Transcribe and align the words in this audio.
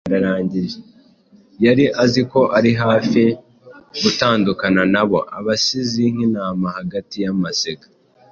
Yari 1.65 1.85
azi 2.03 2.21
ko 2.31 2.41
ari 2.57 2.71
hafi 2.83 3.23
gutandukana 4.03 4.81
nabo, 4.93 5.19
abasize 5.37 6.01
nk’intama 6.13 6.67
hagati 6.77 7.15
y’amasega. 7.23 7.85